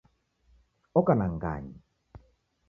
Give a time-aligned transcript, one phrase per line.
[0.99, 1.75] Oka na ng'anyi